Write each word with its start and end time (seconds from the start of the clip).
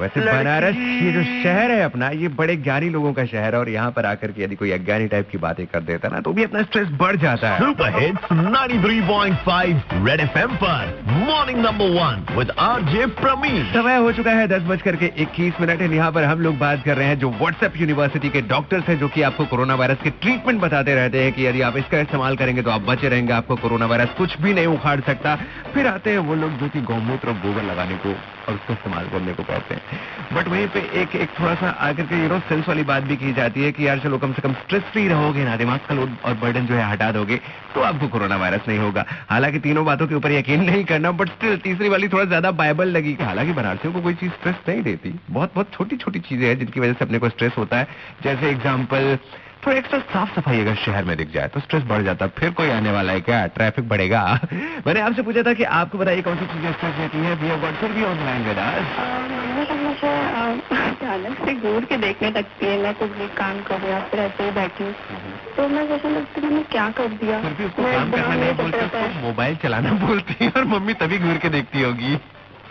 वैसे 0.00 0.20
बनारस 0.22 0.76
ये 0.76 1.12
जो 1.12 1.22
शहर 1.22 1.70
है 1.70 1.82
अपना 1.82 2.08
ये 2.16 2.28
बड़े 2.36 2.56
ज्ञानी 2.58 2.88
लोगों 2.90 3.12
का 3.12 3.24
शहर 3.24 3.54
है 3.54 3.60
और 3.60 3.68
यहाँ 3.68 3.90
पर 3.90 4.06
आकर 4.06 4.32
के 4.32 4.42
यदि 4.42 4.56
कोई 4.56 4.70
अज्ञानी 4.70 5.06
टाइप 5.08 5.28
की 5.30 5.38
बातें 5.38 5.66
कर 5.66 5.80
देता 5.82 6.08
ना 6.08 6.20
तो 6.20 6.32
भी 6.32 6.44
अपना 6.44 6.62
स्ट्रेस 6.62 6.88
बढ़ 7.00 7.16
जाता 7.16 7.50
है। 7.50 7.58
सुपर 7.58 7.98
हिट्स 7.98 8.32
93.5 8.32 10.08
रेड 10.08 10.20
एफएम 10.20 10.54
पर 10.56 10.94
morning 11.08 11.58
number 11.58 11.90
one 11.92 12.24
with 12.36 12.50
RJ 12.60 13.06
Prameen 13.20 13.62
समय 13.72 13.96
हो 13.98 14.12
चुका 14.12 14.32
है 14.32 14.46
दस 14.48 14.62
बजकर 14.68 14.96
के 14.96 15.12
इक्कीस 15.18 15.60
मिनट 15.60 15.80
है 15.80 15.90
यहाँ 15.94 16.10
पर 16.12 16.24
हम 16.24 16.40
लोग 16.40 16.58
बात 16.58 16.84
कर 16.84 16.96
रहे 16.96 17.06
हैं 17.06 17.18
जो 17.18 17.30
व्हाट्सएप 17.32 17.76
यूनिवर्सिटी 17.76 18.28
के 18.28 18.40
डॉक्टर्स 18.48 18.88
हैं 18.88 18.98
जो 18.98 19.08
कि 19.08 19.22
आपको 19.22 19.44
कोरोना 19.46 19.74
वायरस 19.74 20.02
के 20.02 20.10
ट्रीटमेंट 20.22 20.60
बताते 20.60 20.94
रहते 20.94 21.22
हैं 21.22 21.32
कि 21.32 21.46
यदि 21.46 21.60
आप 21.62 21.76
इसका 21.76 22.00
इस्तेमाल 22.00 22.36
करेंगे 22.36 22.62
तो 22.62 22.70
आप 22.70 22.82
बचे 22.82 23.08
रहेंगे 23.08 23.32
आपको 23.32 23.56
कोरोना 23.56 23.86
वायरस 23.86 24.14
कुछ 24.18 24.40
भी 24.42 24.54
नहीं 24.54 24.66
उखाड़ 24.68 25.00
सकता। 25.02 25.36
फिर 25.74 25.86
आते 25.86 26.10
हैं 26.10 26.18
वो 26.28 26.34
लोग 26.34 26.58
जो 26.60 26.68
कि 26.68 26.80
गौमूत्र 26.82 27.28
और 27.28 27.34
गोबर 27.38 27.62
लगाने 27.62 27.96
को 27.96 28.10
और 28.10 28.54
उसको 28.54 28.72
इस्तेमाल 28.72 29.08
करने 29.08 29.32
को 29.32 29.42
कहते 29.42 29.74
हैं। 29.74 29.81
बट 30.32 30.48
वहीं 30.48 30.66
पे 30.68 30.80
एक 31.00 31.14
एक 31.16 31.30
थोड़ा 31.38 31.54
सा 31.54 31.68
आकर 31.86 32.06
के 32.06 32.20
यू 32.22 32.28
नो 32.28 32.38
सेंस 32.40 32.68
वाली 32.68 32.82
बात 32.84 33.02
भी 33.04 33.16
की 33.16 33.32
जाती 33.34 33.62
है 33.62 33.72
कि 33.72 33.86
यार 33.86 33.98
चलो 34.00 34.18
कम 34.18 34.32
से 34.32 34.42
कम 34.42 34.52
स्ट्रेस 34.54 34.82
फ्री 34.92 35.06
रहोगे 35.08 35.44
ना, 35.44 35.56
दिमाग 35.56 35.80
का 35.80 35.94
लोड 35.94 36.16
और 36.24 36.34
बर्डन 36.36 36.66
जो 36.66 36.74
है 36.74 36.84
हटा 36.90 37.10
दोगे 37.12 37.36
तो 37.74 37.80
आपको 37.82 38.08
कोरोना 38.08 38.36
वायरस 38.36 38.68
नहीं 38.68 38.78
होगा। 38.78 39.04
हालाँकि 39.30 39.58
तीनों 39.60 39.84
बातों 39.84 40.06
के 40.06 40.14
ऊपर 40.14 40.32
यकीन 40.32 40.62
नहीं 40.64 40.84
करना 40.84 41.10
बट 41.12 41.28
स्टिल 41.28 41.56
तीसरी 41.58 41.88
वाली 41.88 42.08
थोड़ा 42.08 42.24
ज़्यादा 42.24 42.50
बाइबल 42.52 42.88
लगी 42.88 43.16
हालाँकि 43.22 43.52
बनारसियों 43.52 43.92
को 43.92 44.00
कोई 44.02 44.14
चीज़ 44.14 44.32
स्ट्रेस 44.32 44.56
नहीं 44.68 44.82
देती। 44.82 45.14
बहुत 45.30 45.54
बहुत 45.54 45.72
छोटी 45.72 45.96
छोटी 45.96 46.20
चीज़ें 46.20 46.46
हैं 46.46 46.58
जिनकी 46.58 46.80
वजह 46.80 46.92
से 46.92 47.04
अपने 47.04 47.18
को 47.18 47.28
स्ट्रेस 47.28 47.52
होता 47.58 47.78
है। 47.78 47.88
जैसे 48.22 48.50
एग्ज़ाम्पल 48.50 49.16
थोड़ा 49.66 49.76
एक्स्ट्रा 49.76 49.98
साफ़ 49.98 50.40
सफ़ाई 50.40 50.60
अगर 50.60 50.74
शहर 50.74 51.04
में 51.04 51.16
दिख 51.16 51.32
जाए 51.34 51.48
तो 51.48 51.60
स्ट्रेस 51.60 51.82
बढ़ 51.82 52.02
जाता 52.02 52.26
फिर 52.26 52.50
कोई 52.50 52.70
आने 52.70 52.90
वाला 52.90 53.12
है 53.12 53.20
क्या? 53.20 53.46
ट्रैफ़िक 53.46 53.88
बढ़ेगा। 53.88 54.40
मैंने 54.86 55.00
आपसे 55.00 55.22
पूछा 55.22 55.42
था 55.42 55.52
कि 55.52 55.64
आपको 55.64 55.98
बताइए 55.98 56.22
कौन 56.22 56.36
सी 56.36 56.46
चीज़ें 56.46 56.72
स्ट्रेस 56.72 56.94
देती 56.94 57.18
है? 57.18 57.34
वी 57.34 57.46
हैव 57.46 57.72
फिर 57.72 57.92
भी 57.92 58.02
ऑनलाइन 58.02 58.44
तो 60.58 60.76
अचानक 60.76 61.46
से 61.46 61.54
घूर 61.54 61.84
के 61.84 61.96
देखने 61.96 62.30
लगती 62.30 62.66
है 62.66 62.82
मैं 62.82 62.94
कुछ 62.94 63.10
भी 63.10 63.28
काम 63.28 63.62
कर 63.62 63.80
रहा 63.80 64.00
फिर 64.00 64.20
ऐसे 64.20 64.44
ही 64.44 64.50
बैठी 64.50 64.84
तो 65.56 65.68
मैं 65.68 65.88
सोचने 65.88 66.10
लगती 66.10 66.40
हूँ 66.40 66.50
मैंने 66.50 66.62
क्या 66.62 66.90
कर 66.90 67.08
दिया? 67.08 67.40
फिर 67.40 67.52
भी 67.52 67.64
उसको 67.64 67.82
काम 67.82 68.10
करना 68.10 68.28
नहीं 68.28 68.40
में 68.40 68.56
बोलते 68.56 68.78
रहा 68.78 68.88
था। 68.88 69.06
उसको 69.06 69.20
मोबाइल 69.20 69.56
चलाना 69.56 69.92
बोलती 70.06 70.44
है 70.44 70.50
और 70.50 70.64
मम्मी 70.64 70.94
तभी 70.94 71.18
घूर 71.18 71.36
के 71.36 71.48
देखती 71.48 71.82
होगी। 71.82 72.18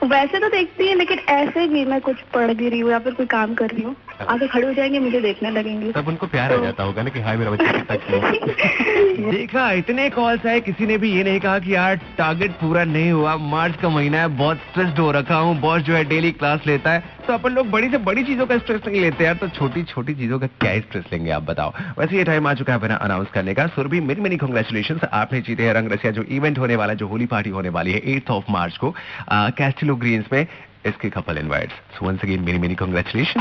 वैसे 0.03 0.39
तो 0.39 0.47
देखती 0.49 0.87
है 0.87 0.95
लेकिन 0.95 1.19
ऐसे 1.29 1.67
भी 1.67 1.85
मैं 1.85 1.99
कुछ 2.01 2.21
पढ़ 2.33 2.53
भी 2.53 2.69
रही 2.69 2.79
हूँ 2.79 2.91
या 2.91 2.99
फिर 2.99 3.13
कोई 3.13 3.25
काम 3.25 3.53
कर 3.53 3.69
रही 3.69 3.83
हूँ। 3.83 3.95
आगे 4.29 4.47
खड़े 4.47 4.67
हो 4.67 4.73
जाएँगे 4.73 4.99
मुझे 4.99 5.21
देखने 5.21 5.49
लगेंगे। 5.51 5.91
तब 5.91 6.07
उनको 6.07 6.27
प्यार 6.27 6.51
तो... 6.51 6.61
आ 6.61 6.63
जाता 6.63 6.83
होगा 6.83 7.03
ना 7.03 7.09
कि 7.09 7.19
हाय 7.19 7.37
मेरा 7.37 7.51
बच्चा 7.51 7.71
कितना 7.71 7.95
क्यों 7.95 9.31
देखा 9.31 9.71
इतने 9.71 10.09
कॉल्स 10.09 10.45
आए 10.45 10.59
किसी 10.61 10.85
ने 10.85 10.97
भी 10.97 11.11
ये 11.11 11.23
नहीं 11.23 11.39
कहा 11.39 11.59
कि 11.59 11.75
यार 11.75 11.95
टारगेट 12.17 12.51
पूरा 12.51 12.83
नहीं 12.83 13.11
हुआ। 13.11 13.35
मार्च 13.37 13.75
का 13.81 13.89
महीना 13.89 14.17
है 14.17 14.27
बहुत 14.27 14.57
स्ट्रेस्ड 14.57 14.99
हो 14.99 15.11
रखा 15.11 15.35
हूँ। 15.35 15.59
बॉस 15.59 15.81
जो 15.81 15.93
है 15.93 16.03
डेली 16.03 16.31
क्लास 16.31 16.59
लेता 16.67 16.91
है। 16.91 17.03
तो 17.31 17.35
अपन 17.35 17.51
लोग 17.55 17.69
बड़ी 17.71 17.89
से 17.89 17.97
बड़ी 18.05 18.23
चीज़ों 18.23 18.45
का 18.47 18.57
स्ट्रेस 18.57 18.81
नहीं 18.87 19.01
लेते 19.01 19.23
यार 19.23 19.35
तो 19.41 19.47
छोटी 19.49 19.83
छोटी 19.83 20.13
चीज़ों 20.13 20.39
का 20.39 20.47
क्या 20.61 20.79
स्ट्रेस 20.79 21.05
लेंगे 21.11 21.31
आप 21.31 21.43
बताओ। 21.43 21.71
वैसे 21.99 22.17
ये 22.17 22.23
टाइम 22.23 22.47
आ 22.47 22.53
चुका 22.53 22.73
है 22.73 22.79
अपना 22.79 22.95
अनाउंस 23.05 23.27
करने 23.33 23.53
का। 23.53 23.67
सुरभि 23.75 23.99
मेरी 24.01 24.21
मेनी 24.21 24.37
कॉन्ग्रेचुलेशन 24.37 24.99
आपने 25.13 25.41
जीते 25.41 25.63
हैं 25.63 25.73
रंग 25.73 25.91
रसिया, 25.91 26.11
जो 26.11 26.23
इवेंट 26.29 26.59
होने 26.59 26.75
वाला, 26.75 26.93
जो 26.93 27.07
होली 27.07 27.25
पार्टी 27.25 27.49
होने 27.49 27.69
वाली 27.69 27.91
है 27.91 28.01
एट्थ 28.15 28.31
ऑफ़ 28.31 28.51
मार्च 28.51 28.77
को 28.77 28.93
कैस्टिलो 29.31 29.95
ग्रीन्स 29.95 30.25
में, 30.33 30.45
इसके 30.85 31.09
कपल 31.09 31.37
इनवाइट्स 31.37 32.03
वंस 32.03 32.23
अगेन 32.23 32.43
मेरी 32.43 32.57
मेनी 32.59 32.75
कॉन्ग्रेचुलेशन 32.75 33.39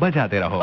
बजाते 0.00 0.40
रहो। 0.40 0.60